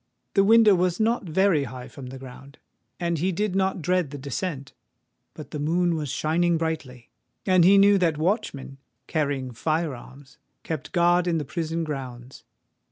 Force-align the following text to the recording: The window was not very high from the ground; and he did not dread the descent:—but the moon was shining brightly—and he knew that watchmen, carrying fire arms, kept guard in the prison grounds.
The 0.33 0.43
window 0.43 0.73
was 0.73 0.99
not 0.99 1.29
very 1.29 1.65
high 1.65 1.87
from 1.87 2.07
the 2.07 2.17
ground; 2.17 2.57
and 2.99 3.19
he 3.19 3.31
did 3.31 3.55
not 3.55 3.83
dread 3.83 4.09
the 4.09 4.17
descent:—but 4.17 5.51
the 5.51 5.59
moon 5.59 5.93
was 5.95 6.09
shining 6.09 6.57
brightly—and 6.57 7.63
he 7.63 7.77
knew 7.77 7.99
that 7.99 8.17
watchmen, 8.17 8.79
carrying 9.05 9.51
fire 9.51 9.93
arms, 9.93 10.39
kept 10.63 10.91
guard 10.91 11.27
in 11.27 11.37
the 11.37 11.45
prison 11.45 11.83
grounds. 11.83 12.43